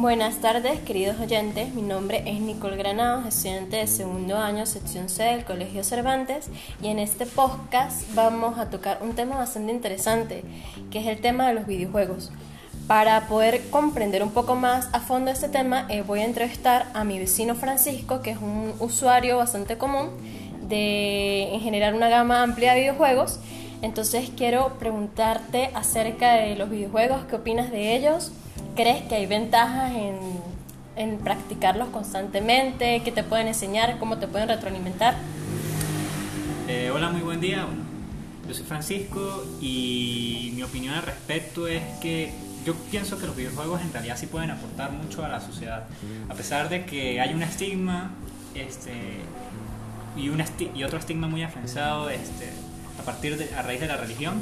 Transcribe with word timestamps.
Buenas 0.00 0.36
tardes, 0.36 0.78
queridos 0.78 1.18
oyentes. 1.18 1.74
Mi 1.74 1.82
nombre 1.82 2.22
es 2.24 2.40
Nicole 2.40 2.76
Granados, 2.76 3.26
estudiante 3.26 3.78
de 3.78 3.88
segundo 3.88 4.38
año, 4.38 4.64
sección 4.64 5.08
C 5.08 5.24
del 5.24 5.44
Colegio 5.44 5.82
Cervantes. 5.82 6.50
Y 6.80 6.86
en 6.86 7.00
este 7.00 7.26
podcast 7.26 8.04
vamos 8.14 8.60
a 8.60 8.70
tocar 8.70 9.00
un 9.02 9.16
tema 9.16 9.36
bastante 9.36 9.72
interesante, 9.72 10.44
que 10.92 11.00
es 11.00 11.08
el 11.08 11.20
tema 11.20 11.48
de 11.48 11.54
los 11.54 11.66
videojuegos. 11.66 12.30
Para 12.86 13.26
poder 13.26 13.70
comprender 13.70 14.22
un 14.22 14.30
poco 14.30 14.54
más 14.54 14.88
a 14.92 15.00
fondo 15.00 15.32
este 15.32 15.48
tema, 15.48 15.84
eh, 15.88 16.02
voy 16.02 16.20
a 16.20 16.26
entrevistar 16.26 16.86
a 16.94 17.02
mi 17.02 17.18
vecino 17.18 17.56
Francisco, 17.56 18.22
que 18.22 18.30
es 18.30 18.38
un 18.38 18.74
usuario 18.78 19.38
bastante 19.38 19.78
común 19.78 20.10
de 20.68 21.52
en 21.52 21.60
generar 21.60 21.94
una 21.94 22.08
gama 22.08 22.44
amplia 22.44 22.74
de 22.74 22.82
videojuegos. 22.82 23.40
Entonces 23.82 24.30
quiero 24.36 24.78
preguntarte 24.78 25.70
acerca 25.74 26.34
de 26.34 26.54
los 26.54 26.70
videojuegos, 26.70 27.24
qué 27.28 27.34
opinas 27.34 27.72
de 27.72 27.96
ellos, 27.96 28.30
crees 28.78 29.02
que 29.02 29.16
hay 29.16 29.26
ventajas 29.26 29.92
en, 29.92 30.20
en 30.94 31.18
practicarlos 31.18 31.88
constantemente, 31.88 33.02
qué 33.04 33.10
te 33.10 33.24
pueden 33.24 33.48
enseñar, 33.48 33.98
cómo 33.98 34.18
te 34.18 34.28
pueden 34.28 34.46
retroalimentar. 34.46 35.16
Eh, 36.68 36.88
hola, 36.94 37.10
muy 37.10 37.22
buen 37.22 37.40
día. 37.40 37.66
Yo 38.46 38.54
soy 38.54 38.64
Francisco 38.64 39.44
y 39.60 40.52
mi 40.54 40.62
opinión 40.62 40.94
al 40.94 41.02
respecto 41.02 41.66
es 41.66 41.82
que 42.00 42.32
yo 42.64 42.76
pienso 42.88 43.18
que 43.18 43.26
los 43.26 43.34
videojuegos 43.34 43.80
en 43.82 43.92
realidad 43.92 44.16
sí 44.16 44.26
pueden 44.26 44.52
aportar 44.52 44.92
mucho 44.92 45.24
a 45.24 45.28
la 45.28 45.40
sociedad. 45.40 45.88
A 46.28 46.34
pesar 46.34 46.68
de 46.68 46.84
que 46.84 47.20
hay 47.20 47.34
un 47.34 47.42
estigma 47.42 48.12
este, 48.54 48.92
y, 50.16 50.28
un 50.28 50.40
y 50.72 50.84
otro 50.84 51.00
estigma 51.00 51.26
muy 51.26 51.42
afianzado 51.42 52.10
este, 52.10 52.48
a 53.00 53.02
partir 53.02 53.38
de, 53.38 53.52
a 53.56 53.62
raíz 53.62 53.80
de 53.80 53.88
la 53.88 53.96
religión, 53.96 54.40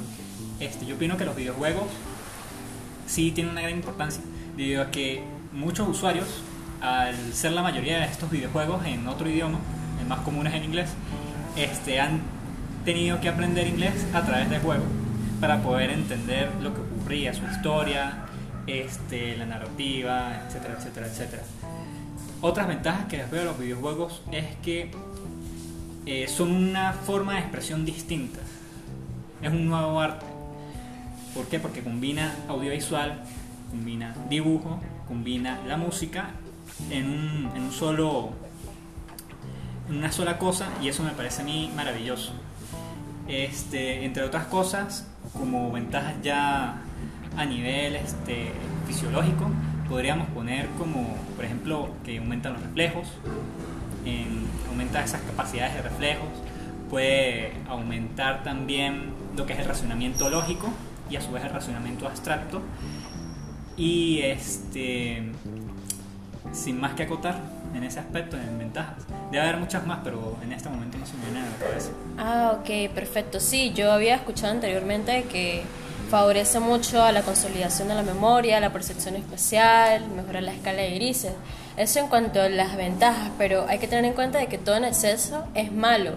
este, 0.61 0.85
yo 0.85 0.97
opino 0.97 1.17
que 1.17 1.25
los 1.25 1.35
videojuegos 1.35 1.87
sí 3.07 3.31
tienen 3.31 3.53
una 3.53 3.63
gran 3.63 3.75
importancia, 3.75 4.23
debido 4.57 4.83
a 4.83 4.91
que 4.91 5.23
muchos 5.53 5.89
usuarios, 5.89 6.27
al 6.81 7.33
ser 7.33 7.53
la 7.53 7.63
mayoría 7.63 7.99
de 7.99 8.05
estos 8.07 8.31
videojuegos 8.31 8.85
en 8.85 9.07
otro 9.09 9.29
idioma, 9.29 9.59
el 10.01 10.07
más 10.07 10.21
común 10.21 10.47
es 10.47 10.55
en 10.55 10.65
inglés, 10.65 10.91
este, 11.57 12.01
han 12.01 12.21
tenido 12.85 13.21
que 13.21 13.29
aprender 13.29 13.67
inglés 13.67 14.07
a 14.15 14.23
través 14.23 14.49
del 14.51 14.61
juego 14.61 14.85
para 15.41 15.63
poder 15.63 15.91
entender 15.91 16.51
lo 16.63 16.75
que 16.75 16.81
ocurría, 16.81 17.35
su 17.35 17.45
historia, 17.47 18.27
este, 18.67 19.37
la 19.37 19.47
narrativa, 19.47 20.43
etcétera, 20.47 20.75
etcétera, 20.79 21.07
etcétera. 21.07 21.43
Otras 22.41 22.69
ventajas 22.69 23.07
que 23.07 23.17
les 23.19 23.31
veo 23.31 23.41
de 23.41 23.47
los 23.47 23.59
videojuegos 23.59 24.23
es 24.31 24.45
que 24.63 24.91
eh, 26.05 26.29
son 26.29 26.51
una 26.51 26.93
forma 26.93 27.35
de 27.35 27.41
expresión 27.41 27.85
distinta. 27.85 28.41
Es 29.43 29.51
un 29.51 29.67
nuevo 29.67 30.01
arte. 30.01 30.36
¿Por 31.37 31.47
qué? 31.49 31.61
Porque 31.61 31.83
combina 31.83 32.35
audiovisual, 32.49 33.21
combina 33.71 34.17
dibujo, 34.31 34.81
combina 35.07 35.61
la 35.67 35.77
música 35.77 36.31
en 36.91 37.05
un, 37.05 37.51
en 37.55 37.63
un 37.65 37.73
solo 37.73 38.33
una 39.91 40.11
sola 40.11 40.39
cosa 40.39 40.69
y 40.83 40.89
eso 40.89 41.03
me 41.03 41.11
parece 41.11 41.43
a 41.43 41.45
mí 41.45 41.71
maravilloso. 41.77 42.33
Este, 43.29 44.07
entre 44.07 44.23
otras 44.23 44.47
cosas, 44.47 45.07
como 45.35 45.71
ventajas 45.71 46.15
ya 46.23 46.81
a 47.37 47.45
nivel 47.45 47.97
este, 47.97 48.53
fisiológico, 48.87 49.51
podríamos 49.91 50.29
poner 50.29 50.69
como, 50.79 51.17
por 51.37 51.45
ejemplo, 51.45 51.91
que 52.03 52.17
aumentan 52.17 52.55
los 52.55 52.63
reflejos, 52.63 53.09
en, 54.07 54.47
aumenta 54.71 55.05
esas 55.05 55.21
capacidades 55.21 55.75
de 55.75 55.83
reflejos, 55.83 56.29
puede 56.89 57.53
aumentar 57.69 58.43
también 58.43 59.13
lo 59.37 59.45
que 59.45 59.53
es 59.53 59.59
el 59.59 59.67
razonamiento 59.67 60.31
lógico 60.31 60.73
y 61.11 61.17
a 61.17 61.21
su 61.21 61.33
vez 61.33 61.45
el 61.45 61.51
razonamiento 61.51 62.07
abstracto. 62.07 62.63
Y 63.77 64.21
este, 64.21 65.33
sin 66.53 66.81
más 66.81 66.95
que 66.95 67.05
acotar 67.05 67.41
en 67.75 67.85
ese 67.85 68.01
aspecto, 68.01 68.37
en 68.37 68.59
ventajas. 68.59 69.05
Debe 69.31 69.43
haber 69.43 69.59
muchas 69.59 69.87
más, 69.87 70.01
pero 70.03 70.37
en 70.43 70.53
este 70.53 70.69
momento 70.69 70.99
no 70.99 71.07
se 71.07 71.15
me 71.17 71.25
viene 71.27 71.41
a 71.41 71.51
la 71.51 71.57
cabeza. 71.57 71.91
Ah, 72.19 72.59
ok, 72.59 72.95
perfecto. 72.95 73.41
Sí, 73.41 73.73
yo 73.75 73.93
había 73.93 74.17
escuchado 74.17 74.53
anteriormente 74.53 75.25
que 75.25 75.63
favorece 76.09 76.61
mucho 76.61 77.03
a 77.03 77.13
la 77.13 77.23
consolidación 77.23 77.89
de 77.89 77.95
la 77.95 78.03
memoria, 78.03 78.61
la 78.61 78.73
percepción 78.73 79.17
espacial, 79.17 80.09
mejora 80.09 80.41
la 80.41 80.53
escala 80.53 80.83
de 80.83 80.95
grises. 80.95 81.33
Eso 81.77 81.99
en 81.99 82.09
cuanto 82.09 82.41
a 82.41 82.49
las 82.49 82.77
ventajas, 82.77 83.31
pero 83.37 83.67
hay 83.69 83.79
que 83.79 83.87
tener 83.87 84.07
en 84.07 84.15
cuenta 84.15 84.39
de 84.39 84.47
que 84.47 84.57
todo 84.57 84.77
en 84.77 84.85
exceso 84.85 85.45
es 85.55 85.73
malo. 85.73 86.13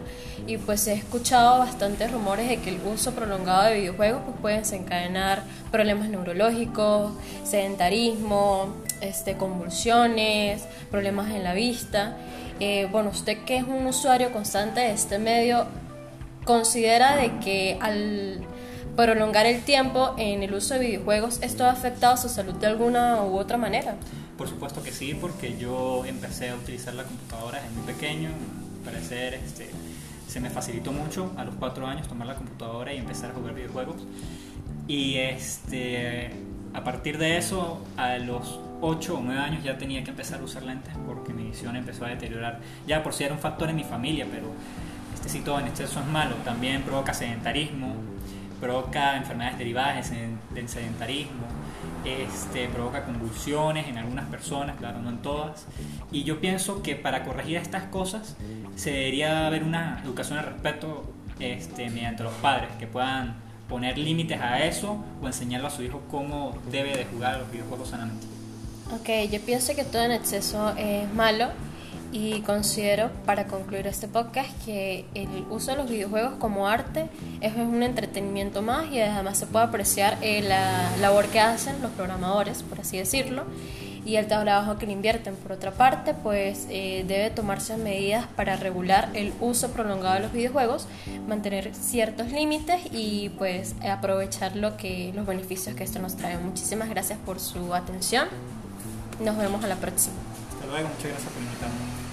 Y 0.47 0.57
pues 0.57 0.87
he 0.87 0.93
escuchado 0.93 1.59
bastantes 1.59 2.11
rumores 2.11 2.47
de 2.47 2.57
que 2.57 2.69
el 2.69 2.79
uso 2.85 3.13
prolongado 3.13 3.65
de 3.65 3.79
videojuegos 3.79 4.21
pues, 4.25 4.37
puede 4.39 4.57
desencadenar 4.59 5.43
problemas 5.69 6.07
neurológicos, 6.07 7.11
sedentarismo, 7.43 8.73
este, 9.01 9.35
convulsiones, 9.35 10.63
problemas 10.89 11.31
en 11.31 11.43
la 11.43 11.53
vista. 11.53 12.15
Eh, 12.61 12.87
bueno, 12.91 13.09
usted 13.09 13.39
que 13.43 13.57
es 13.57 13.63
un 13.63 13.85
usuario 13.85 14.31
constante 14.31 14.79
de 14.79 14.91
este 14.91 15.19
medio, 15.19 15.65
considera 16.45 17.17
de 17.17 17.37
que 17.39 17.77
al 17.81 18.45
prolongar 19.05 19.45
el 19.45 19.61
tiempo 19.61 20.13
en 20.17 20.43
el 20.43 20.53
uso 20.53 20.73
de 20.73 20.81
videojuegos, 20.81 21.39
¿esto 21.41 21.65
ha 21.65 21.71
afectado 21.71 22.17
su 22.17 22.27
salud 22.27 22.53
de 22.55 22.67
alguna 22.67 23.23
u 23.23 23.37
otra 23.37 23.57
manera? 23.57 23.95
Por 24.37 24.49
supuesto 24.49 24.83
que 24.83 24.91
sí, 24.91 25.17
porque 25.19 25.57
yo 25.57 26.03
empecé 26.05 26.49
a 26.49 26.55
utilizar 26.55 26.93
la 26.93 27.03
computadora 27.03 27.61
desde 27.61 27.75
muy 27.75 27.93
pequeño, 27.93 28.29
parecer 28.83 29.35
este, 29.35 29.69
se 30.27 30.39
me 30.41 30.49
facilitó 30.49 30.91
mucho 30.91 31.31
a 31.37 31.45
los 31.45 31.55
cuatro 31.55 31.87
años 31.87 32.07
tomar 32.07 32.27
la 32.27 32.35
computadora 32.35 32.93
y 32.93 32.97
empezar 32.97 33.31
a 33.31 33.33
jugar 33.33 33.53
videojuegos. 33.53 33.95
Y 34.87 35.15
este, 35.15 36.31
a 36.73 36.83
partir 36.83 37.17
de 37.17 37.37
eso, 37.37 37.81
a 37.95 38.17
los 38.17 38.59
8 38.81 39.17
o 39.17 39.21
9 39.21 39.39
años 39.39 39.63
ya 39.63 39.77
tenía 39.77 40.03
que 40.03 40.09
empezar 40.09 40.41
a 40.41 40.43
usar 40.43 40.63
lentes 40.63 40.93
porque 41.05 41.33
mi 41.33 41.43
visión 41.43 41.75
empezó 41.77 42.05
a 42.05 42.09
deteriorar. 42.09 42.59
Ya 42.85 43.01
por 43.01 43.13
si 43.13 43.23
era 43.23 43.33
un 43.33 43.39
factor 43.39 43.69
en 43.69 43.77
mi 43.77 43.83
familia, 43.83 44.27
pero 44.29 44.51
este 45.13 45.29
sí 45.29 45.39
todo 45.39 45.59
en 45.59 45.67
exceso 45.67 45.99
es 45.99 46.05
malo. 46.07 46.35
También 46.43 46.81
provoca 46.83 47.13
sedentarismo, 47.13 47.95
provoca 48.59 49.17
enfermedades 49.17 49.57
derivadas 49.57 50.11
del 50.53 50.69
sedentarismo, 50.69 51.47
este, 52.05 52.67
provoca 52.67 53.05
convulsiones 53.05 53.87
en 53.87 53.97
algunas 53.97 54.25
personas, 54.27 54.77
claro, 54.77 54.99
no 54.99 55.09
en 55.09 55.21
todas. 55.21 55.65
Y 56.11 56.23
yo 56.23 56.39
pienso 56.39 56.81
que 56.81 56.95
para 56.95 57.23
corregir 57.23 57.57
estas 57.57 57.83
cosas 57.83 58.35
se 58.75 58.91
debería 58.91 59.47
haber 59.47 59.63
una 59.63 60.01
educación 60.03 60.39
al 60.39 60.45
respecto 60.45 61.11
este, 61.39 61.89
mediante 61.89 62.23
los 62.23 62.33
padres, 62.35 62.69
que 62.79 62.87
puedan 62.87 63.35
poner 63.67 63.97
límites 63.97 64.41
a 64.41 64.63
eso 64.65 65.03
o 65.21 65.27
enseñarle 65.27 65.67
a 65.67 65.69
su 65.69 65.83
hijo 65.83 66.01
cómo 66.09 66.57
debe 66.71 66.95
de 66.97 67.05
jugar 67.05 67.39
los 67.39 67.51
videojuegos 67.51 67.89
sanamente. 67.89 68.25
Ok, 68.91 69.31
yo 69.31 69.39
pienso 69.41 69.75
que 69.75 69.83
todo 69.83 70.01
en 70.03 70.11
exceso 70.11 70.73
es 70.75 71.11
malo 71.13 71.49
y 72.11 72.41
considero, 72.41 73.11
para 73.25 73.47
concluir 73.47 73.85
este 73.87 74.07
podcast, 74.07 74.49
que 74.65 75.05
el 75.13 75.45
uso 75.49 75.71
de 75.71 75.77
los 75.77 75.89
videojuegos 75.89 76.33
como 76.39 76.67
arte 76.67 77.07
es 77.41 77.55
un 77.55 77.83
entretenimiento 77.83 78.61
más 78.61 78.91
y 78.91 78.99
además 78.99 79.37
se 79.37 79.45
puede 79.45 79.65
apreciar 79.65 80.17
eh, 80.21 80.41
la 80.41 80.89
labor 81.01 81.27
que 81.27 81.39
hacen 81.39 81.81
los 81.81 81.91
programadores, 81.91 82.63
por 82.63 82.79
así 82.79 82.97
decirlo, 82.97 83.43
y 84.05 84.15
el 84.15 84.27
trabajo 84.27 84.77
que 84.77 84.87
le 84.87 84.93
invierten. 84.93 85.35
Por 85.35 85.51
otra 85.51 85.71
parte, 85.71 86.15
pues 86.15 86.65
eh, 86.69 87.05
debe 87.07 87.29
tomarse 87.29 87.77
medidas 87.77 88.25
para 88.35 88.55
regular 88.55 89.09
el 89.13 89.33
uso 89.39 89.71
prolongado 89.71 90.15
de 90.15 90.21
los 90.21 90.31
videojuegos, 90.31 90.87
mantener 91.27 91.75
ciertos 91.75 92.31
límites 92.31 92.81
y 92.91 93.29
pues 93.37 93.75
aprovechar 93.87 94.55
lo 94.55 94.77
que, 94.77 95.11
los 95.13 95.27
beneficios 95.27 95.75
que 95.75 95.83
esto 95.83 95.99
nos 95.99 96.15
trae. 96.15 96.37
Muchísimas 96.39 96.89
gracias 96.89 97.19
por 97.19 97.39
su 97.39 97.75
atención. 97.75 98.27
Nos 99.23 99.37
vemos 99.37 99.63
a 99.63 99.67
la 99.67 99.75
próxima. 99.75 100.15
Hasta 100.59 100.71
luego, 100.73 100.89
muchas 100.89 101.11
gracias 101.11 101.31
por 101.31 101.41
invitarme. 101.41 102.08